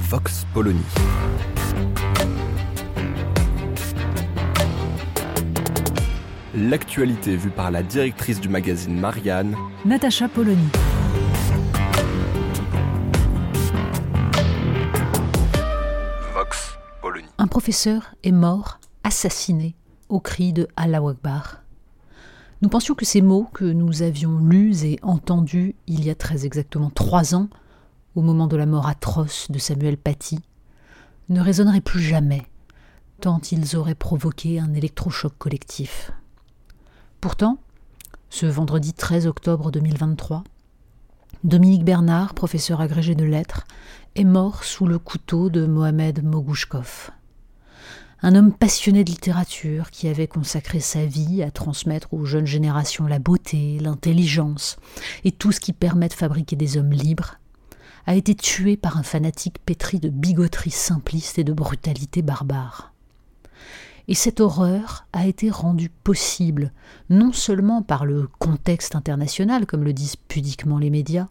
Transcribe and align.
Vox 0.00 0.46
Polony. 0.54 0.80
L'actualité 6.54 7.36
vue 7.36 7.50
par 7.50 7.70
la 7.70 7.82
directrice 7.82 8.40
du 8.40 8.48
magazine 8.48 8.98
Marianne, 8.98 9.54
Natacha 9.84 10.28
Polony. 10.28 10.68
Vox 16.34 16.78
Polony. 17.02 17.26
Un 17.36 17.46
professeur 17.46 18.14
est 18.24 18.32
mort, 18.32 18.80
assassiné, 19.04 19.76
au 20.08 20.18
cri 20.18 20.54
de 20.54 20.66
Allah 20.76 21.02
Akbar. 21.06 21.62
Nous 22.62 22.70
pensions 22.70 22.94
que 22.94 23.04
ces 23.04 23.20
mots 23.20 23.48
que 23.52 23.66
nous 23.66 24.02
avions 24.02 24.38
lus 24.38 24.82
et 24.84 24.98
entendus 25.02 25.74
il 25.86 26.04
y 26.04 26.10
a 26.10 26.14
très 26.14 26.46
exactement 26.46 26.90
trois 26.90 27.34
ans, 27.34 27.48
au 28.16 28.22
moment 28.22 28.46
de 28.46 28.56
la 28.56 28.66
mort 28.66 28.86
atroce 28.86 29.50
de 29.50 29.58
Samuel 29.58 29.96
Paty, 29.96 30.40
ne 31.28 31.40
résonneraient 31.40 31.80
plus 31.80 32.02
jamais, 32.02 32.44
tant 33.20 33.40
ils 33.52 33.76
auraient 33.76 33.94
provoqué 33.94 34.58
un 34.58 34.74
électrochoc 34.74 35.32
collectif. 35.38 36.10
Pourtant, 37.20 37.58
ce 38.30 38.46
vendredi 38.46 38.92
13 38.92 39.26
octobre 39.26 39.70
2023, 39.70 40.44
Dominique 41.44 41.84
Bernard, 41.84 42.34
professeur 42.34 42.80
agrégé 42.80 43.14
de 43.14 43.24
lettres, 43.24 43.64
est 44.14 44.24
mort 44.24 44.64
sous 44.64 44.86
le 44.86 44.98
couteau 44.98 45.50
de 45.50 45.66
Mohamed 45.66 46.22
Mogouchkov. 46.24 47.10
Un 48.22 48.34
homme 48.34 48.52
passionné 48.52 49.04
de 49.04 49.10
littérature 49.10 49.90
qui 49.90 50.06
avait 50.06 50.26
consacré 50.26 50.80
sa 50.80 51.06
vie 51.06 51.42
à 51.42 51.50
transmettre 51.50 52.12
aux 52.12 52.26
jeunes 52.26 52.46
générations 52.46 53.06
la 53.06 53.18
beauté, 53.18 53.78
l'intelligence 53.80 54.76
et 55.24 55.32
tout 55.32 55.52
ce 55.52 55.60
qui 55.60 55.72
permet 55.72 56.08
de 56.08 56.12
fabriquer 56.12 56.56
des 56.56 56.76
hommes 56.76 56.92
libres, 56.92 57.36
a 58.06 58.14
été 58.14 58.34
tué 58.34 58.76
par 58.76 58.96
un 58.96 59.02
fanatique 59.02 59.58
pétri 59.64 60.00
de 60.00 60.08
bigoterie 60.08 60.70
simpliste 60.70 61.38
et 61.38 61.44
de 61.44 61.52
brutalité 61.52 62.22
barbare. 62.22 62.92
Et 64.08 64.14
cette 64.14 64.40
horreur 64.40 65.06
a 65.12 65.26
été 65.26 65.50
rendue 65.50 65.90
possible 65.90 66.72
non 67.10 67.32
seulement 67.32 67.82
par 67.82 68.04
le 68.04 68.28
contexte 68.38 68.96
international, 68.96 69.66
comme 69.66 69.84
le 69.84 69.92
disent 69.92 70.16
pudiquement 70.16 70.78
les 70.78 70.90
médias, 70.90 71.28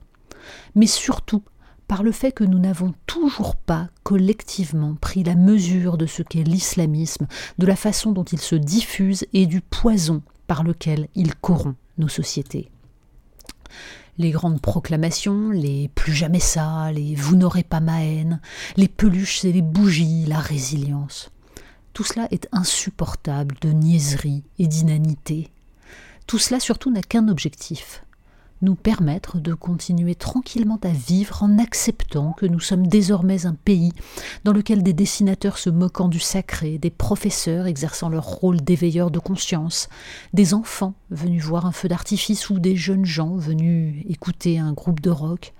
mais 0.75 0.87
surtout 0.87 1.43
par 1.89 2.03
le 2.03 2.11
fait 2.11 2.31
que 2.31 2.43
nous 2.43 2.59
n'avons 2.59 2.93
toujours 3.07 3.55
pas 3.55 3.89
collectivement 4.03 4.95
pris 4.95 5.23
la 5.23 5.35
mesure 5.35 5.97
de 5.97 6.05
ce 6.05 6.21
qu'est 6.21 6.43
l'islamisme, 6.43 7.27
de 7.57 7.65
la 7.65 7.75
façon 7.75 8.11
dont 8.11 8.23
il 8.23 8.39
se 8.39 8.55
diffuse 8.55 9.25
et 9.33 9.47
du 9.47 9.59
poison 9.59 10.21
par 10.45 10.63
lequel 10.63 11.07
il 11.15 11.35
corrompt 11.35 11.75
nos 11.97 12.07
sociétés. 12.07 12.69
Les 14.19 14.31
grandes 14.31 14.61
proclamations, 14.61 15.49
les 15.49 15.87
plus 15.95 16.13
jamais 16.13 16.41
ça, 16.41 16.91
les 16.91 17.15
vous 17.15 17.37
n'aurez 17.37 17.63
pas 17.63 17.79
ma 17.79 18.03
haine, 18.03 18.41
les 18.75 18.89
peluches 18.89 19.45
et 19.45 19.53
les 19.53 19.61
bougies, 19.61 20.25
la 20.27 20.39
résilience. 20.39 21.31
Tout 21.93 22.03
cela 22.03 22.27
est 22.29 22.49
insupportable 22.51 23.55
de 23.61 23.71
niaiserie 23.71 24.43
et 24.57 24.67
d'inanité. 24.67 25.49
Tout 26.27 26.37
cela 26.37 26.59
surtout 26.59 26.91
n'a 26.91 27.01
qu'un 27.01 27.29
objectif, 27.29 28.03
nous 28.61 28.75
permettre 28.75 29.39
de 29.39 29.53
continuer 29.53 30.15
tranquillement 30.15 30.79
à 30.83 30.89
vivre 30.89 31.43
en 31.43 31.57
acceptant 31.59 32.33
que 32.33 32.45
nous 32.45 32.59
sommes 32.59 32.87
désormais 32.87 33.45
un 33.45 33.53
pays 33.53 33.93
dans 34.43 34.53
lequel 34.53 34.83
des 34.83 34.93
dessinateurs 34.93 35.57
se 35.57 35.69
moquant 35.69 36.07
du 36.07 36.19
sacré, 36.19 36.77
des 36.77 36.89
professeurs 36.89 37.67
exerçant 37.67 38.09
leur 38.09 38.25
rôle 38.25 38.61
d'éveilleurs 38.61 39.11
de 39.11 39.19
conscience, 39.19 39.89
des 40.33 40.53
enfants 40.53 40.93
venus 41.09 41.43
voir 41.43 41.65
un 41.65 41.71
feu 41.71 41.87
d'artifice 41.87 42.49
ou 42.49 42.59
des 42.59 42.75
jeunes 42.75 43.05
gens 43.05 43.35
venus 43.35 44.03
écouter 44.09 44.59
un 44.59 44.73
groupe 44.73 44.99
de 44.99 45.09
rock 45.09 45.53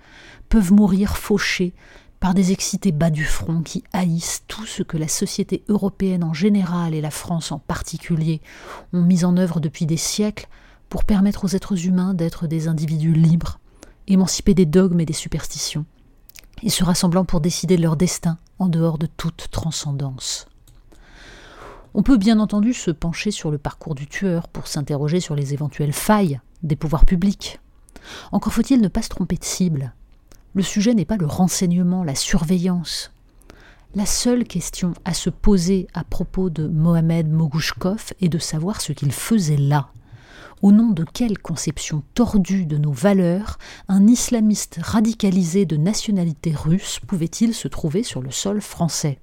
peuvent 0.48 0.72
mourir 0.72 1.16
fauchés 1.16 1.72
par 2.20 2.34
des 2.34 2.52
excités 2.52 2.92
bas 2.92 3.08
du 3.08 3.24
front 3.24 3.62
qui 3.62 3.82
haïssent 3.94 4.44
tout 4.46 4.66
ce 4.66 4.82
que 4.82 4.98
la 4.98 5.08
société 5.08 5.64
européenne 5.68 6.22
en 6.22 6.34
général 6.34 6.94
et 6.94 7.00
la 7.00 7.10
France 7.10 7.50
en 7.50 7.58
particulier 7.58 8.42
ont 8.92 9.02
mis 9.02 9.24
en 9.24 9.38
œuvre 9.38 9.58
depuis 9.58 9.86
des 9.86 9.96
siècles 9.96 10.46
pour 10.90 11.04
permettre 11.04 11.44
aux 11.44 11.56
êtres 11.56 11.86
humains 11.86 12.12
d'être 12.12 12.46
des 12.46 12.68
individus 12.68 13.14
libres, 13.14 13.58
émancipés 14.08 14.54
des 14.54 14.66
dogmes 14.66 15.00
et 15.00 15.06
des 15.06 15.14
superstitions, 15.14 15.86
et 16.62 16.68
se 16.68 16.84
rassemblant 16.84 17.24
pour 17.24 17.40
décider 17.40 17.76
de 17.76 17.82
leur 17.82 17.96
destin 17.96 18.36
en 18.58 18.68
dehors 18.68 18.98
de 18.98 19.06
toute 19.06 19.48
transcendance. 19.50 20.46
On 21.94 22.02
peut 22.02 22.18
bien 22.18 22.38
entendu 22.38 22.74
se 22.74 22.90
pencher 22.90 23.30
sur 23.30 23.50
le 23.50 23.58
parcours 23.58 23.94
du 23.94 24.06
tueur 24.06 24.48
pour 24.48 24.66
s'interroger 24.66 25.20
sur 25.20 25.34
les 25.34 25.54
éventuelles 25.54 25.92
failles 25.92 26.40
des 26.62 26.76
pouvoirs 26.76 27.06
publics. 27.06 27.60
Encore 28.32 28.52
faut-il 28.52 28.80
ne 28.80 28.88
pas 28.88 29.02
se 29.02 29.08
tromper 29.08 29.36
de 29.36 29.44
cible. 29.44 29.94
Le 30.54 30.62
sujet 30.62 30.94
n'est 30.94 31.04
pas 31.04 31.16
le 31.16 31.26
renseignement, 31.26 32.02
la 32.02 32.16
surveillance. 32.16 33.12
La 33.94 34.06
seule 34.06 34.44
question 34.44 34.94
à 35.04 35.14
se 35.14 35.30
poser 35.30 35.86
à 35.94 36.04
propos 36.04 36.50
de 36.50 36.66
Mohamed 36.66 37.28
Mogouchkov 37.28 38.12
est 38.20 38.28
de 38.28 38.38
savoir 38.38 38.80
ce 38.80 38.92
qu'il 38.92 39.12
faisait 39.12 39.56
là. 39.56 39.90
Au 40.62 40.72
nom 40.72 40.90
de 40.90 41.04
quelle 41.04 41.38
conception 41.38 42.02
tordue 42.12 42.66
de 42.66 42.76
nos 42.76 42.92
valeurs 42.92 43.56
un 43.88 44.06
islamiste 44.06 44.78
radicalisé 44.82 45.64
de 45.64 45.78
nationalité 45.78 46.52
russe 46.54 47.00
pouvait-il 47.06 47.54
se 47.54 47.66
trouver 47.66 48.02
sur 48.02 48.20
le 48.20 48.30
sol 48.30 48.60
français? 48.60 49.20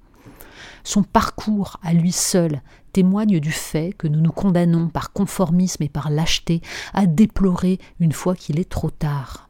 Son 0.82 1.04
parcours 1.04 1.78
à 1.84 1.92
lui 1.92 2.10
seul 2.10 2.60
témoigne 2.92 3.38
du 3.38 3.52
fait 3.52 3.92
que 3.96 4.08
nous 4.08 4.20
nous 4.20 4.32
condamnons 4.32 4.88
par 4.88 5.12
conformisme 5.12 5.84
et 5.84 5.88
par 5.88 6.10
lâcheté 6.10 6.60
à 6.92 7.06
déplorer 7.06 7.78
une 8.00 8.12
fois 8.12 8.34
qu'il 8.34 8.58
est 8.58 8.68
trop 8.68 8.90
tard. 8.90 9.47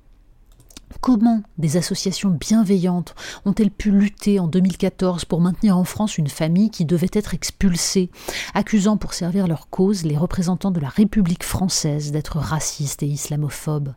Comment 1.01 1.43
des 1.59 1.77
associations 1.77 2.31
bienveillantes 2.31 3.15
ont-elles 3.45 3.71
pu 3.71 3.91
lutter 3.91 4.41
en 4.41 4.49
2014 4.49 5.25
pour 5.25 5.41
maintenir 5.41 5.77
en 5.77 5.85
France 5.85 6.19
une 6.19 6.29
famille 6.29 6.71
qui 6.71 6.85
devait 6.85 7.11
être 7.13 7.35
expulsée, 7.35 8.11
accusant 8.55 8.97
pour 8.97 9.15
servir 9.15 9.47
leur 9.47 9.69
cause 9.71 10.05
les 10.05 10.17
représentants 10.17 10.71
de 10.71 10.81
la 10.81 10.89
République 10.89 11.45
française 11.45 12.11
d'être 12.11 12.39
racistes 12.39 13.03
et 13.03 13.07
islamophobes? 13.07 13.95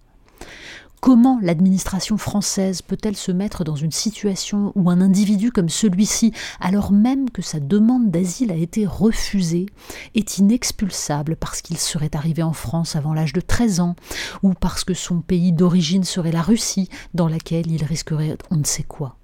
Comment 1.01 1.39
l'administration 1.41 2.15
française 2.19 2.83
peut-elle 2.83 3.17
se 3.17 3.31
mettre 3.31 3.63
dans 3.63 3.75
une 3.75 3.91
situation 3.91 4.71
où 4.75 4.91
un 4.91 5.01
individu 5.01 5.51
comme 5.51 5.67
celui-ci, 5.67 6.31
alors 6.59 6.91
même 6.91 7.31
que 7.31 7.41
sa 7.41 7.59
demande 7.59 8.11
d'asile 8.11 8.51
a 8.51 8.55
été 8.55 8.85
refusée, 8.85 9.65
est 10.13 10.37
inexpulsable 10.37 11.37
parce 11.37 11.63
qu'il 11.63 11.79
serait 11.79 12.15
arrivé 12.15 12.43
en 12.43 12.53
France 12.53 12.95
avant 12.95 13.15
l'âge 13.15 13.33
de 13.33 13.41
13 13.41 13.79
ans, 13.79 13.95
ou 14.43 14.53
parce 14.53 14.83
que 14.83 14.93
son 14.93 15.21
pays 15.21 15.51
d'origine 15.51 16.03
serait 16.03 16.31
la 16.31 16.43
Russie, 16.43 16.87
dans 17.15 17.27
laquelle 17.27 17.71
il 17.71 17.83
risquerait 17.83 18.37
on 18.51 18.57
ne 18.57 18.63
sait 18.63 18.83
quoi? 18.83 19.17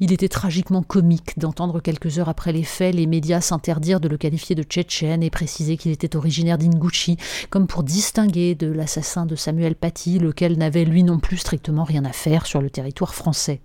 Il 0.00 0.12
était 0.12 0.28
tragiquement 0.28 0.82
comique 0.82 1.38
d'entendre 1.38 1.80
quelques 1.80 2.18
heures 2.18 2.30
après 2.30 2.52
les 2.52 2.64
faits 2.64 2.94
les 2.94 3.06
médias 3.06 3.40
s'interdire 3.40 4.00
de 4.00 4.08
le 4.08 4.16
qualifier 4.16 4.56
de 4.56 4.62
tchétchène 4.62 5.22
et 5.22 5.30
préciser 5.30 5.76
qu'il 5.76 5.92
était 5.92 6.16
originaire 6.16 6.58
d'Ingouchi, 6.58 7.18
comme 7.50 7.66
pour 7.66 7.82
distinguer 7.82 8.54
de 8.54 8.66
l'assassin 8.66 9.26
de 9.26 9.36
Samuel 9.36 9.76
Paty, 9.76 10.18
lequel 10.18 10.56
n'avait 10.56 10.84
lui 10.84 11.02
non 11.02 11.18
plus 11.18 11.36
strictement 11.36 11.84
rien 11.84 12.04
à 12.04 12.12
faire 12.12 12.46
sur 12.46 12.62
le 12.62 12.70
territoire 12.70 13.14
français. 13.14 13.60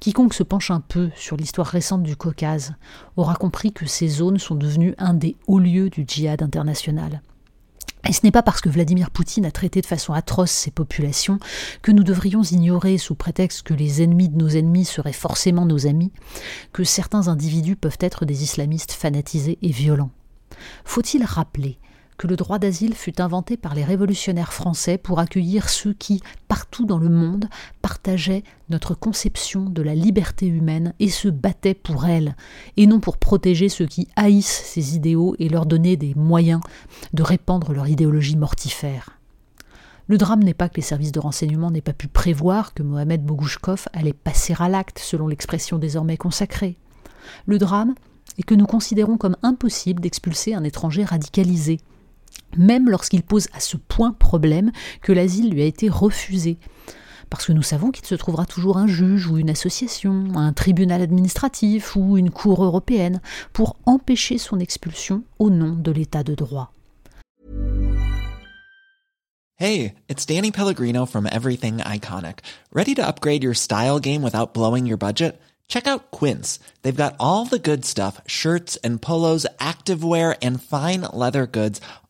Quiconque 0.00 0.34
se 0.34 0.42
penche 0.42 0.70
un 0.70 0.80
peu 0.80 1.10
sur 1.16 1.36
l'histoire 1.36 1.66
récente 1.66 2.02
du 2.02 2.16
Caucase 2.16 2.74
aura 3.16 3.34
compris 3.34 3.72
que 3.72 3.86
ces 3.86 4.08
zones 4.08 4.38
sont 4.38 4.54
devenues 4.54 4.94
un 4.98 5.14
des 5.14 5.36
hauts 5.46 5.58
lieux 5.58 5.88
du 5.88 6.04
djihad 6.06 6.42
international. 6.42 7.22
Et 8.06 8.12
ce 8.12 8.20
n'est 8.22 8.30
pas 8.30 8.42
parce 8.42 8.60
que 8.60 8.68
Vladimir 8.68 9.10
Poutine 9.10 9.46
a 9.46 9.50
traité 9.50 9.80
de 9.80 9.86
façon 9.86 10.12
atroce 10.12 10.50
ces 10.50 10.70
populations 10.70 11.38
que 11.82 11.90
nous 11.90 12.04
devrions 12.04 12.42
ignorer, 12.42 12.98
sous 12.98 13.14
prétexte 13.14 13.62
que 13.62 13.74
les 13.74 14.02
ennemis 14.02 14.28
de 14.28 14.36
nos 14.36 14.48
ennemis 14.48 14.84
seraient 14.84 15.12
forcément 15.12 15.64
nos 15.64 15.86
amis, 15.86 16.12
que 16.72 16.84
certains 16.84 17.28
individus 17.28 17.76
peuvent 17.76 17.98
être 18.00 18.26
des 18.26 18.42
islamistes 18.42 18.92
fanatisés 18.92 19.58
et 19.62 19.70
violents. 19.70 20.10
Faut-il 20.84 21.24
rappeler 21.24 21.78
que 22.16 22.26
le 22.26 22.36
droit 22.36 22.58
d'asile 22.58 22.94
fut 22.94 23.20
inventé 23.20 23.56
par 23.56 23.74
les 23.74 23.84
révolutionnaires 23.84 24.52
français 24.52 24.98
pour 24.98 25.18
accueillir 25.18 25.68
ceux 25.68 25.92
qui, 25.92 26.22
partout 26.48 26.86
dans 26.86 26.98
le 26.98 27.08
monde, 27.08 27.48
partageaient 27.82 28.44
notre 28.70 28.94
conception 28.94 29.64
de 29.64 29.82
la 29.82 29.94
liberté 29.94 30.46
humaine 30.46 30.94
et 31.00 31.08
se 31.08 31.28
battaient 31.28 31.74
pour 31.74 32.06
elle, 32.06 32.36
et 32.76 32.86
non 32.86 33.00
pour 33.00 33.18
protéger 33.18 33.68
ceux 33.68 33.86
qui 33.86 34.08
haïssent 34.16 34.62
ces 34.64 34.96
idéaux 34.96 35.34
et 35.38 35.48
leur 35.48 35.66
donner 35.66 35.96
des 35.96 36.14
moyens 36.14 36.60
de 37.12 37.22
répandre 37.22 37.72
leur 37.72 37.88
idéologie 37.88 38.36
mortifère. 38.36 39.18
Le 40.06 40.18
drame 40.18 40.42
n'est 40.42 40.54
pas 40.54 40.68
que 40.68 40.76
les 40.76 40.82
services 40.82 41.12
de 41.12 41.20
renseignement 41.20 41.70
n'aient 41.70 41.80
pas 41.80 41.94
pu 41.94 42.08
prévoir 42.08 42.74
que 42.74 42.82
Mohamed 42.82 43.24
Bogouchkov 43.24 43.86
allait 43.94 44.12
passer 44.12 44.54
à 44.58 44.68
l'acte, 44.68 44.98
selon 44.98 45.28
l'expression 45.28 45.78
désormais 45.78 46.18
consacrée. 46.18 46.76
Le 47.46 47.58
drame 47.58 47.94
est 48.38 48.42
que 48.42 48.54
nous 48.54 48.66
considérons 48.66 49.16
comme 49.16 49.36
impossible 49.42 50.02
d'expulser 50.02 50.52
un 50.54 50.64
étranger 50.64 51.04
radicalisé, 51.04 51.80
même 52.56 52.88
lorsqu'il 52.88 53.22
pose 53.22 53.48
à 53.52 53.60
ce 53.60 53.76
point 53.76 54.12
problème 54.12 54.72
que 55.02 55.12
l'asile 55.12 55.50
lui 55.50 55.62
a 55.62 55.66
été 55.66 55.88
refusé. 55.88 56.58
Parce 57.30 57.46
que 57.46 57.52
nous 57.52 57.62
savons 57.62 57.90
qu'il 57.90 58.06
se 58.06 58.14
trouvera 58.14 58.46
toujours 58.46 58.76
un 58.76 58.86
juge 58.86 59.26
ou 59.26 59.38
une 59.38 59.50
association, 59.50 60.26
un 60.36 60.52
tribunal 60.52 61.02
administratif 61.02 61.96
ou 61.96 62.16
une 62.16 62.30
cour 62.30 62.64
européenne 62.64 63.20
pour 63.52 63.76
empêcher 63.86 64.38
son 64.38 64.60
expulsion 64.60 65.22
au 65.38 65.50
nom 65.50 65.72
de 65.72 65.90
l'état 65.90 66.22
de 66.22 66.34
droit. 66.34 66.70
Hey, 69.56 69.94
it's 70.08 70.26
Danny 70.26 70.50
Pellegrino 70.50 71.06
from 71.06 71.28
Everything 71.30 71.78
Iconic. 71.78 72.40
Ready 72.72 72.94
to 72.96 73.06
upgrade 73.06 73.44
your 73.44 73.54
style 73.54 74.00
game 74.00 74.22
without 74.22 74.52
blowing 74.52 74.84
your 74.84 74.98
budget? 74.98 75.40
Check 75.68 75.86
out 75.86 76.10
Quince. 76.10 76.58
They've 76.82 76.94
got 76.94 77.14
all 77.18 77.46
the 77.46 77.58
good 77.58 77.84
stuff, 77.84 78.20
shirts 78.26 78.76
and 78.84 79.00
polos, 79.00 79.46
activewear 79.58 80.36
and 80.42 80.60
fine 80.60 81.02
leather 81.02 81.46
goods, 81.46 81.80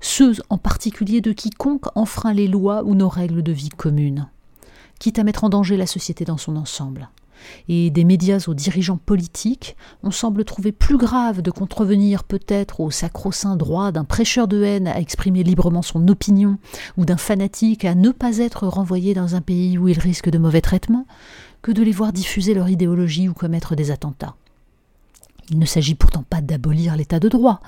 ceux 0.00 0.34
en 0.50 0.58
particulier 0.58 1.20
de 1.20 1.32
quiconque 1.32 1.86
enfreint 1.96 2.32
les 2.32 2.48
lois 2.48 2.84
ou 2.84 2.94
nos 2.94 3.08
règles 3.08 3.42
de 3.42 3.52
vie 3.52 3.70
communes, 3.70 4.28
quitte 4.98 5.18
à 5.18 5.24
mettre 5.24 5.44
en 5.44 5.48
danger 5.48 5.76
la 5.76 5.86
société 5.86 6.24
dans 6.24 6.38
son 6.38 6.56
ensemble 6.56 7.08
et 7.68 7.90
des 7.90 8.04
médias 8.04 8.44
aux 8.46 8.54
dirigeants 8.54 8.98
politiques, 8.98 9.76
on 10.02 10.10
semble 10.10 10.44
trouver 10.44 10.72
plus 10.72 10.96
grave 10.96 11.42
de 11.42 11.50
contrevenir 11.50 12.24
peut-être 12.24 12.80
au 12.80 12.90
sacro-saint 12.90 13.56
droit 13.56 13.92
d'un 13.92 14.04
prêcheur 14.04 14.48
de 14.48 14.62
haine 14.62 14.88
à 14.88 15.00
exprimer 15.00 15.42
librement 15.42 15.82
son 15.82 16.06
opinion, 16.08 16.58
ou 16.96 17.04
d'un 17.04 17.16
fanatique 17.16 17.84
à 17.84 17.94
ne 17.94 18.10
pas 18.10 18.38
être 18.38 18.66
renvoyé 18.66 19.14
dans 19.14 19.34
un 19.34 19.40
pays 19.40 19.78
où 19.78 19.88
il 19.88 19.98
risque 19.98 20.30
de 20.30 20.38
mauvais 20.38 20.60
traitements, 20.60 21.06
que 21.62 21.72
de 21.72 21.82
les 21.82 21.92
voir 21.92 22.12
diffuser 22.12 22.54
leur 22.54 22.68
idéologie 22.68 23.28
ou 23.28 23.34
commettre 23.34 23.74
des 23.74 23.90
attentats. 23.90 24.36
Il 25.50 25.58
ne 25.58 25.66
s'agit 25.66 25.94
pourtant 25.94 26.24
pas 26.28 26.40
d'abolir 26.40 26.96
l'état 26.96 27.20
de 27.20 27.28
droit, 27.28 27.60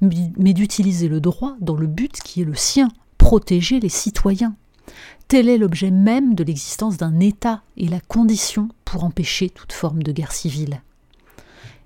mais 0.00 0.52
d'utiliser 0.52 1.08
le 1.08 1.20
droit 1.20 1.56
dans 1.60 1.76
le 1.76 1.86
but 1.86 2.20
qui 2.22 2.42
est 2.42 2.46
le 2.46 2.54
sien, 2.54 2.88
protéger 3.18 3.80
les 3.80 3.88
citoyens. 3.88 4.54
Tel 5.28 5.48
est 5.48 5.58
l'objet 5.58 5.90
même 5.90 6.34
de 6.34 6.44
l'existence 6.44 6.96
d'un 6.96 7.20
État 7.20 7.62
et 7.76 7.88
la 7.88 8.00
condition 8.00 8.68
pour 8.84 9.04
empêcher 9.04 9.48
toute 9.48 9.72
forme 9.72 10.02
de 10.02 10.12
guerre 10.12 10.32
civile. 10.32 10.82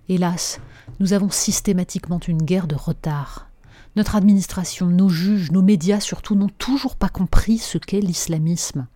Hélas, 0.09 0.61
nous 1.01 1.13
avons 1.13 1.31
systématiquement 1.31 2.21
une 2.27 2.43
guerre 2.43 2.67
de 2.67 2.75
retard. 2.75 3.49
Notre 3.97 4.17
administration, 4.17 4.87
nos 4.87 5.09
juges, 5.09 5.51
nos 5.53 5.63
médias 5.63 6.01
surtout 6.01 6.35
n'ont 6.35 6.51
toujours 6.59 6.97
pas 6.97 7.09
compris 7.09 7.59
ce 7.59 7.79
qu'est 7.79 8.01
l'islamisme. 8.01 8.87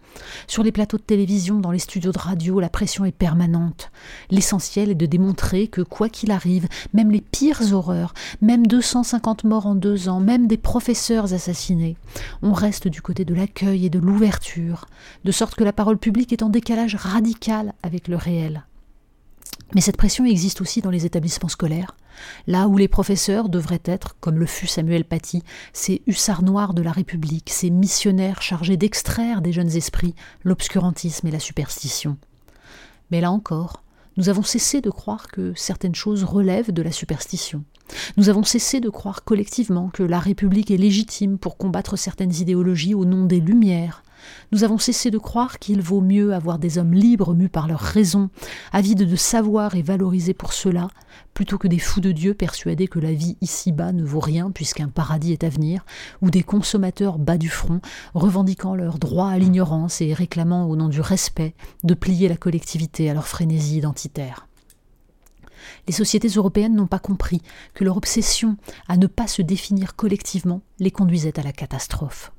Sur 0.46 0.62
les 0.62 0.72
plateaux 0.72 0.98
de 0.98 1.02
télévision, 1.02 1.58
dans 1.58 1.70
les 1.70 1.78
studios 1.78 2.12
de 2.12 2.18
radio, 2.18 2.60
la 2.60 2.68
pression 2.68 3.04
est 3.04 3.12
permanente. 3.12 3.90
L'essentiel 4.30 4.90
est 4.90 4.94
de 4.94 5.06
démontrer 5.06 5.68
que, 5.68 5.80
quoi 5.80 6.08
qu'il 6.08 6.30
arrive, 6.30 6.68
même 6.92 7.10
les 7.10 7.20
pires 7.20 7.72
horreurs, 7.72 8.12
même 8.42 8.66
250 8.66 9.44
morts 9.44 9.66
en 9.66 9.74
deux 9.74 10.08
ans, 10.08 10.20
même 10.20 10.46
des 10.46 10.58
professeurs 10.58 11.32
assassinés, 11.32 11.96
on 12.42 12.52
reste 12.52 12.88
du 12.88 13.00
côté 13.00 13.24
de 13.24 13.34
l'accueil 13.34 13.86
et 13.86 13.90
de 13.90 13.98
l'ouverture, 13.98 14.86
de 15.24 15.32
sorte 15.32 15.54
que 15.54 15.64
la 15.64 15.72
parole 15.72 15.98
publique 15.98 16.32
est 16.32 16.42
en 16.42 16.50
décalage 16.50 16.96
radical 16.96 17.74
avec 17.82 18.08
le 18.08 18.16
réel. 18.16 18.64
Mais 19.74 19.80
cette 19.80 19.96
pression 19.96 20.24
existe 20.24 20.60
aussi 20.60 20.80
dans 20.80 20.90
les 20.90 21.06
établissements 21.06 21.48
scolaires, 21.48 21.96
là 22.46 22.66
où 22.66 22.76
les 22.76 22.88
professeurs 22.88 23.48
devraient 23.48 23.82
être, 23.84 24.16
comme 24.20 24.38
le 24.38 24.46
fut 24.46 24.66
Samuel 24.66 25.04
Paty, 25.04 25.44
ces 25.72 26.02
hussards 26.06 26.42
noirs 26.42 26.74
de 26.74 26.82
la 26.82 26.90
République, 26.90 27.50
ces 27.50 27.70
missionnaires 27.70 28.42
chargés 28.42 28.76
d'extraire 28.76 29.42
des 29.42 29.52
jeunes 29.52 29.76
esprits 29.76 30.14
l'obscurantisme 30.42 31.26
et 31.28 31.30
la 31.30 31.38
superstition. 31.38 32.16
Mais 33.12 33.20
là 33.20 33.30
encore, 33.30 33.82
nous 34.16 34.28
avons 34.28 34.42
cessé 34.42 34.80
de 34.80 34.90
croire 34.90 35.28
que 35.28 35.52
certaines 35.54 35.94
choses 35.94 36.24
relèvent 36.24 36.72
de 36.72 36.82
la 36.82 36.92
superstition. 36.92 37.64
Nous 38.16 38.28
avons 38.28 38.42
cessé 38.42 38.80
de 38.80 38.90
croire 38.90 39.24
collectivement 39.24 39.88
que 39.88 40.02
la 40.02 40.18
République 40.18 40.70
est 40.70 40.76
légitime 40.76 41.38
pour 41.38 41.56
combattre 41.56 41.96
certaines 41.96 42.34
idéologies 42.34 42.94
au 42.94 43.04
nom 43.04 43.24
des 43.24 43.40
Lumières, 43.40 44.02
nous 44.52 44.64
avons 44.64 44.78
cessé 44.78 45.10
de 45.10 45.18
croire 45.18 45.58
qu'il 45.58 45.80
vaut 45.80 46.00
mieux 46.00 46.34
avoir 46.34 46.58
des 46.58 46.78
hommes 46.78 46.92
libres 46.92 47.34
mus 47.34 47.48
par 47.48 47.68
leur 47.68 47.80
raison, 47.80 48.30
avides 48.72 49.08
de 49.08 49.16
savoir 49.16 49.74
et 49.74 49.82
valorisés 49.82 50.34
pour 50.34 50.52
cela, 50.52 50.88
plutôt 51.34 51.58
que 51.58 51.68
des 51.68 51.78
fous 51.78 52.00
de 52.00 52.12
Dieu 52.12 52.34
persuadés 52.34 52.88
que 52.88 52.98
la 52.98 53.12
vie 53.12 53.36
ici-bas 53.40 53.92
ne 53.92 54.04
vaut 54.04 54.20
rien 54.20 54.50
puisqu'un 54.50 54.88
paradis 54.88 55.32
est 55.32 55.44
à 55.44 55.48
venir, 55.48 55.84
ou 56.22 56.30
des 56.30 56.42
consommateurs 56.42 57.18
bas 57.18 57.38
du 57.38 57.48
front, 57.48 57.80
revendiquant 58.14 58.74
leur 58.74 58.98
droit 58.98 59.28
à 59.28 59.38
l'ignorance 59.38 60.00
et 60.00 60.14
réclamant 60.14 60.66
au 60.66 60.76
nom 60.76 60.88
du 60.88 61.00
respect 61.00 61.54
de 61.84 61.94
plier 61.94 62.28
la 62.28 62.36
collectivité 62.36 63.10
à 63.10 63.14
leur 63.14 63.26
frénésie 63.26 63.78
identitaire. 63.78 64.46
Les 65.86 65.92
sociétés 65.92 66.28
européennes 66.28 66.74
n'ont 66.74 66.86
pas 66.86 66.98
compris 66.98 67.42
que 67.74 67.84
leur 67.84 67.96
obsession 67.96 68.56
à 68.88 68.96
ne 68.96 69.06
pas 69.06 69.26
se 69.26 69.42
définir 69.42 69.96
collectivement 69.96 70.62
les 70.78 70.90
conduisait 70.90 71.38
à 71.38 71.42
la 71.42 71.52
catastrophe 71.52 72.32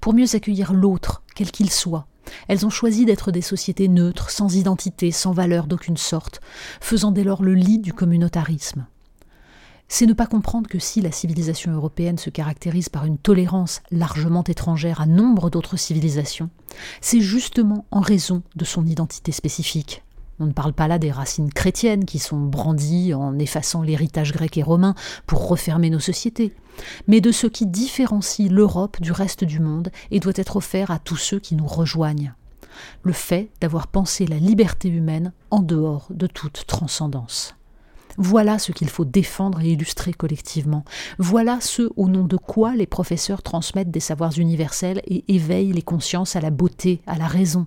pour 0.00 0.14
mieux 0.14 0.34
accueillir 0.34 0.72
l'autre, 0.72 1.22
quel 1.34 1.50
qu'il 1.50 1.70
soit. 1.70 2.06
Elles 2.48 2.66
ont 2.66 2.70
choisi 2.70 3.04
d'être 3.04 3.30
des 3.30 3.42
sociétés 3.42 3.88
neutres, 3.88 4.30
sans 4.30 4.56
identité, 4.56 5.10
sans 5.10 5.32
valeur 5.32 5.66
d'aucune 5.66 5.96
sorte, 5.96 6.40
faisant 6.80 7.12
dès 7.12 7.24
lors 7.24 7.42
le 7.42 7.54
lit 7.54 7.78
du 7.78 7.92
communautarisme. 7.92 8.86
C'est 9.88 10.06
ne 10.06 10.14
pas 10.14 10.26
comprendre 10.26 10.68
que 10.68 10.80
si 10.80 11.00
la 11.00 11.12
civilisation 11.12 11.72
européenne 11.72 12.18
se 12.18 12.30
caractérise 12.30 12.88
par 12.88 13.04
une 13.04 13.18
tolérance 13.18 13.82
largement 13.92 14.42
étrangère 14.42 15.00
à 15.00 15.06
nombre 15.06 15.48
d'autres 15.48 15.76
civilisations, 15.76 16.50
c'est 17.00 17.20
justement 17.20 17.86
en 17.92 18.00
raison 18.00 18.42
de 18.56 18.64
son 18.64 18.84
identité 18.84 19.30
spécifique. 19.30 20.02
On 20.38 20.46
ne 20.46 20.52
parle 20.52 20.74
pas 20.74 20.88
là 20.88 20.98
des 20.98 21.10
racines 21.10 21.52
chrétiennes 21.52 22.04
qui 22.04 22.18
sont 22.18 22.38
brandies 22.38 23.14
en 23.14 23.38
effaçant 23.38 23.82
l'héritage 23.82 24.32
grec 24.32 24.56
et 24.58 24.62
romain 24.62 24.94
pour 25.26 25.48
refermer 25.48 25.88
nos 25.88 26.00
sociétés, 26.00 26.52
mais 27.06 27.22
de 27.22 27.32
ce 27.32 27.46
qui 27.46 27.66
différencie 27.66 28.50
l'Europe 28.50 29.00
du 29.00 29.12
reste 29.12 29.44
du 29.44 29.60
monde 29.60 29.90
et 30.10 30.20
doit 30.20 30.34
être 30.36 30.56
offert 30.56 30.90
à 30.90 30.98
tous 30.98 31.16
ceux 31.16 31.38
qui 31.38 31.54
nous 31.54 31.66
rejoignent. 31.66 32.34
Le 33.02 33.12
fait 33.12 33.48
d'avoir 33.62 33.86
pensé 33.86 34.26
la 34.26 34.36
liberté 34.36 34.88
humaine 34.88 35.32
en 35.50 35.60
dehors 35.60 36.06
de 36.10 36.26
toute 36.26 36.66
transcendance. 36.66 37.54
Voilà 38.18 38.58
ce 38.58 38.72
qu'il 38.72 38.88
faut 38.88 39.04
défendre 39.04 39.60
et 39.60 39.72
illustrer 39.72 40.12
collectivement. 40.12 40.84
Voilà 41.18 41.60
ce 41.60 41.90
au 41.96 42.08
nom 42.08 42.24
de 42.24 42.36
quoi 42.36 42.74
les 42.74 42.86
professeurs 42.86 43.42
transmettent 43.42 43.90
des 43.90 44.00
savoirs 44.00 44.38
universels 44.38 45.02
et 45.06 45.24
éveillent 45.28 45.72
les 45.72 45.82
consciences 45.82 46.36
à 46.36 46.40
la 46.40 46.50
beauté, 46.50 47.02
à 47.06 47.18
la 47.18 47.26
raison, 47.26 47.66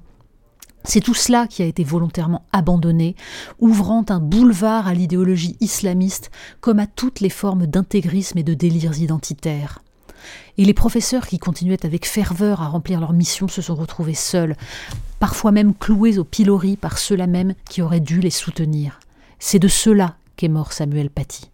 c'est 0.86 1.02
tout 1.02 1.14
cela 1.14 1.48
qui 1.48 1.62
a 1.62 1.66
été 1.66 1.84
volontairement 1.84 2.46
abandonné, 2.52 3.16
ouvrant 3.60 4.06
un 4.10 4.20
boulevard 4.20 4.88
à 4.88 4.94
l'idéologie 4.94 5.58
islamiste 5.60 6.32
comme 6.62 6.80
à 6.80 6.88
toutes 6.88 7.20
les 7.20 7.30
formes 7.30 7.68
d'intégrisme 7.68 8.38
et 8.38 8.44
de 8.44 8.54
délires 8.54 9.00
identitaires. 9.00 9.80
Et 10.58 10.66
les 10.66 10.74
professeurs 10.74 11.28
qui 11.28 11.40
continuaient 11.40 11.86
avec 11.86 12.06
ferveur 12.06 12.62
à 12.62 12.68
remplir 12.68 13.00
leur 13.00 13.14
mission 13.14 13.48
se 13.48 13.62
sont 13.62 13.76
retrouvés 13.76 14.14
seuls, 14.14 14.56
parfois 15.20 15.52
même 15.52 15.74
cloués 15.74 16.18
au 16.18 16.24
pilori 16.24 16.76
par 16.76 16.98
ceux-là 16.98 17.28
même 17.28 17.54
qui 17.70 17.82
auraient 17.82 18.00
dû 18.00 18.20
les 18.20 18.30
soutenir. 18.30 19.00
C'est 19.40 19.60
de 19.60 19.68
cela 19.68 20.16
qu'est 20.36 20.48
mort 20.48 20.74
Samuel 20.74 21.10
Paty. 21.10 21.50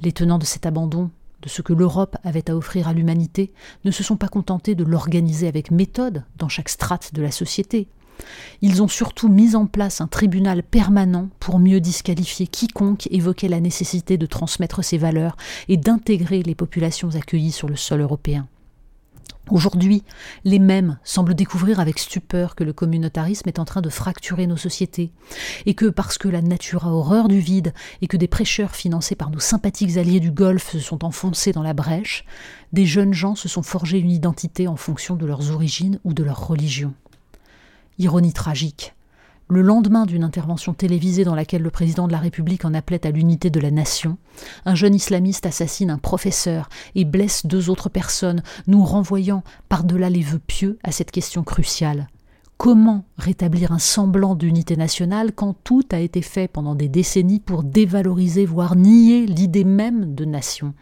Les 0.00 0.12
tenants 0.12 0.38
de 0.38 0.44
cet 0.44 0.66
abandon 0.66 1.10
de 1.44 1.48
ce 1.48 1.62
que 1.62 1.74
l'Europe 1.74 2.16
avait 2.24 2.50
à 2.50 2.56
offrir 2.56 2.88
à 2.88 2.94
l'humanité, 2.94 3.52
ne 3.84 3.90
se 3.90 4.02
sont 4.02 4.16
pas 4.16 4.28
contentés 4.28 4.74
de 4.74 4.82
l'organiser 4.82 5.46
avec 5.46 5.70
méthode 5.70 6.24
dans 6.38 6.48
chaque 6.48 6.70
strate 6.70 7.12
de 7.12 7.22
la 7.22 7.30
société. 7.30 7.86
Ils 8.62 8.82
ont 8.82 8.88
surtout 8.88 9.28
mis 9.28 9.54
en 9.54 9.66
place 9.66 10.00
un 10.00 10.06
tribunal 10.06 10.62
permanent 10.62 11.28
pour 11.40 11.58
mieux 11.58 11.80
disqualifier 11.80 12.46
quiconque 12.46 13.08
évoquait 13.10 13.48
la 13.48 13.60
nécessité 13.60 14.16
de 14.16 14.26
transmettre 14.26 14.82
ses 14.82 14.98
valeurs 14.98 15.36
et 15.68 15.76
d'intégrer 15.76 16.42
les 16.42 16.54
populations 16.54 17.14
accueillies 17.14 17.52
sur 17.52 17.68
le 17.68 17.76
sol 17.76 18.00
européen. 18.00 18.46
Aujourd'hui, 19.50 20.02
les 20.44 20.58
mêmes 20.58 20.98
semblent 21.04 21.34
découvrir 21.34 21.78
avec 21.78 21.98
stupeur 21.98 22.54
que 22.54 22.64
le 22.64 22.72
communautarisme 22.72 23.46
est 23.46 23.58
en 23.58 23.66
train 23.66 23.82
de 23.82 23.90
fracturer 23.90 24.46
nos 24.46 24.56
sociétés, 24.56 25.12
et 25.66 25.74
que 25.74 25.86
parce 25.86 26.16
que 26.16 26.28
la 26.28 26.40
nature 26.40 26.86
a 26.86 26.90
horreur 26.90 27.28
du 27.28 27.40
vide, 27.40 27.74
et 28.00 28.06
que 28.06 28.16
des 28.16 28.26
prêcheurs 28.26 28.74
financés 28.74 29.16
par 29.16 29.28
nos 29.28 29.40
sympathiques 29.40 29.98
alliés 29.98 30.20
du 30.20 30.30
Golfe 30.30 30.72
se 30.72 30.78
sont 30.78 31.04
enfoncés 31.04 31.52
dans 31.52 31.62
la 31.62 31.74
brèche, 31.74 32.24
des 32.72 32.86
jeunes 32.86 33.12
gens 33.12 33.34
se 33.34 33.48
sont 33.48 33.62
forgés 33.62 33.98
une 33.98 34.10
identité 34.10 34.66
en 34.66 34.76
fonction 34.76 35.14
de 35.14 35.26
leurs 35.26 35.50
origines 35.50 36.00
ou 36.04 36.14
de 36.14 36.24
leur 36.24 36.46
religion. 36.46 36.94
Ironie 37.98 38.32
tragique. 38.32 38.94
Le 39.54 39.62
lendemain 39.62 40.04
d'une 40.04 40.24
intervention 40.24 40.74
télévisée 40.74 41.22
dans 41.22 41.36
laquelle 41.36 41.62
le 41.62 41.70
président 41.70 42.08
de 42.08 42.12
la 42.12 42.18
République 42.18 42.64
en 42.64 42.74
appelait 42.74 43.06
à 43.06 43.12
l'unité 43.12 43.50
de 43.50 43.60
la 43.60 43.70
nation, 43.70 44.18
un 44.64 44.74
jeune 44.74 44.96
islamiste 44.96 45.46
assassine 45.46 45.90
un 45.90 45.98
professeur 45.98 46.68
et 46.96 47.04
blesse 47.04 47.46
deux 47.46 47.70
autres 47.70 47.88
personnes, 47.88 48.42
nous 48.66 48.84
renvoyant 48.84 49.44
par-delà 49.68 50.10
les 50.10 50.22
vœux 50.22 50.40
pieux 50.44 50.76
à 50.82 50.90
cette 50.90 51.12
question 51.12 51.44
cruciale. 51.44 52.08
Comment 52.56 53.04
rétablir 53.16 53.70
un 53.70 53.78
semblant 53.78 54.34
d'unité 54.34 54.76
nationale 54.76 55.30
quand 55.32 55.54
tout 55.62 55.86
a 55.92 56.00
été 56.00 56.20
fait 56.20 56.48
pendant 56.48 56.74
des 56.74 56.88
décennies 56.88 57.38
pour 57.38 57.62
dévaloriser, 57.62 58.46
voire 58.46 58.74
nier 58.74 59.24
l'idée 59.24 59.62
même 59.62 60.16
de 60.16 60.24
nation? 60.24 60.74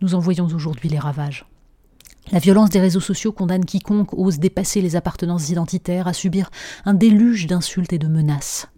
Nous 0.00 0.14
en 0.14 0.20
voyons 0.20 0.46
aujourd'hui 0.46 0.90
les 0.90 1.00
ravages. 1.00 1.44
La 2.32 2.38
violence 2.38 2.70
des 2.70 2.80
réseaux 2.80 3.00
sociaux 3.00 3.32
condamne 3.32 3.64
quiconque 3.64 4.14
ose 4.14 4.38
dépasser 4.38 4.80
les 4.80 4.96
appartenances 4.96 5.50
identitaires 5.50 6.08
à 6.08 6.12
subir 6.12 6.50
un 6.84 6.94
déluge 6.94 7.46
d'insultes 7.46 7.92
et 7.92 7.98
de 7.98 8.08
menaces. 8.08 8.68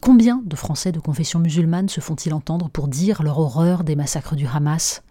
Combien 0.00 0.42
de 0.44 0.56
Français 0.56 0.90
de 0.90 0.98
confession 0.98 1.38
musulmane 1.38 1.88
se 1.88 2.00
font-ils 2.00 2.34
entendre 2.34 2.68
pour 2.70 2.88
dire 2.88 3.22
leur 3.22 3.38
horreur 3.38 3.84
des 3.84 3.94
massacres 3.94 4.34
du 4.34 4.46
Hamas? 4.46 5.02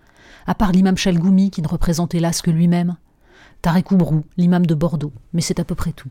À 0.47 0.55
part 0.55 0.71
l'imam 0.71 0.97
Chalgoumi 0.97 1.51
qui 1.51 1.61
ne 1.61 1.67
représente 1.67 2.15
hélas 2.15 2.41
que 2.41 2.51
lui-même? 2.51 2.97
Tarek 3.61 3.91
Oubrou, 3.91 4.23
l'imam 4.37 4.65
de 4.65 4.73
Bordeaux, 4.73 5.13
mais 5.33 5.41
c'est 5.41 5.59
à 5.59 5.63
peu 5.63 5.75
près 5.75 5.91
tout. 5.91 6.09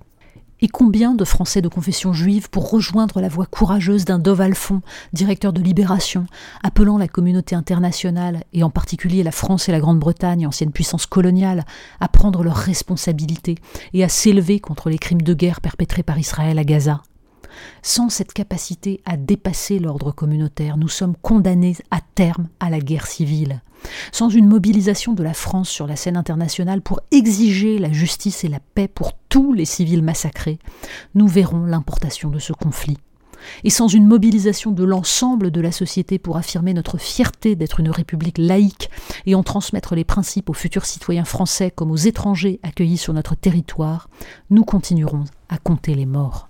Et 0.63 0.69
combien 0.69 1.15
de 1.15 1.25
Français 1.25 1.63
de 1.63 1.69
confession 1.69 2.13
juive 2.13 2.51
pour 2.51 2.71
rejoindre 2.71 3.21
la 3.21 3.29
voix 3.29 3.47
courageuse 3.47 4.05
d'un 4.05 4.19
Dov 4.19 4.41
Alphon, 4.41 4.83
directeur 5.13 5.53
de 5.53 5.61
Libération, 5.61 6.27
appelant 6.63 6.99
la 6.99 7.09
communauté 7.09 7.55
internationale, 7.55 8.45
et 8.53 8.63
en 8.63 8.71
particulier 8.71 9.23
la 9.23 9.33
France 9.33 9.69
et 9.69 9.73
la 9.73 9.81
Grande-Bretagne, 9.81 10.47
ancienne 10.47 10.73
puissance 10.73 11.07
coloniale, 11.07 11.65
à 12.01 12.09
prendre 12.09 12.43
leurs 12.43 12.57
responsabilités 12.57 13.57
et 13.95 14.05
à 14.05 14.09
s'élever 14.09 14.61
contre 14.61 14.91
les 14.91 14.99
crimes 14.99 15.23
de 15.23 15.35
guerre 15.35 15.61
perpétrés 15.61 16.03
par 16.03 16.19
Israël 16.19 16.59
à 16.59 16.65
Gaza? 16.65 17.03
Sans 17.83 18.09
cette 18.09 18.33
capacité 18.33 19.01
à 19.05 19.17
dépasser 19.17 19.79
l'ordre 19.79 20.13
communautaire, 20.13 20.77
nous 20.77 20.89
sommes 20.89 21.17
condamnés 21.23 21.77
à 21.91 22.01
terme 22.15 22.49
à 22.61 22.71
la 22.71 22.81
guerre 22.81 23.07
civile. 23.07 23.63
Sans 24.13 24.29
une 24.29 24.47
mobilisation 24.47 25.15
de 25.15 25.23
la 25.23 25.35
France 25.35 25.69
sur 25.69 25.87
la 25.87 25.97
scène 25.97 26.17
internationale 26.17 26.83
pour 26.83 27.01
exiger 27.11 27.79
la 27.79 27.93
justice 27.93 28.45
et 28.45 28.49
la 28.49 28.61
paix 28.61 28.89
pour 28.89 29.13
tous 29.29 29.53
les 29.53 29.65
civils 29.65 30.03
massacrés, 30.03 30.59
nous 31.15 31.27
verrons 31.27 31.65
l'importation 31.65 32.31
de 32.31 32.39
ce 32.39 32.53
conflit. 32.53 32.99
Et 33.65 33.71
sans 33.71 33.89
une 33.89 34.07
mobilisation 34.07 34.71
de 34.71 34.85
l'ensemble 34.85 35.51
de 35.51 35.61
la 35.63 35.73
société 35.73 36.19
pour 36.19 36.37
affirmer 36.37 36.75
notre 36.75 36.99
fierté 36.99 37.57
d'être 37.57 37.81
une 37.81 37.91
république 37.91 38.37
laïque 38.37 38.91
et 39.25 39.35
en 39.35 39.43
transmettre 39.43 39.95
les 39.95 40.05
principes 40.05 40.51
aux 40.51 40.55
futurs 40.55 40.85
citoyens 40.85 41.25
français 41.25 41.71
comme 41.71 41.91
aux 41.91 41.97
étrangers 41.97 42.61
accueillis 42.63 42.99
sur 42.99 43.15
notre 43.15 43.35
territoire, 43.35 44.11
nous 44.51 44.65
continuerons 44.65 45.25
à 45.49 45.57
compter 45.57 45.95
les 45.95 46.07
morts. 46.07 46.50